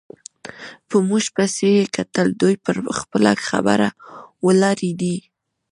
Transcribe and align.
په 0.87 0.97
موږ 1.07 1.23
پسې 1.35 1.67
یې 1.77 1.85
کتل، 1.95 2.27
دوی 2.41 2.55
پر 2.65 2.75
خپله 2.99 3.31
خبره 3.47 3.89
ولاړې 4.45 4.91
دي. 5.01 5.17